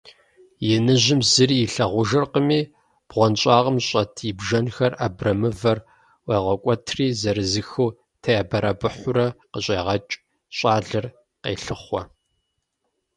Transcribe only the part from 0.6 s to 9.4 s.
Иныжьым зыри илъагъужыркъыми, бгъуэнщӀагъым щӀэт и бжэнхэр абрэмывэр ӀуегъэкӀуэтри зырызыххэу теӏэбэрэбыхьурэ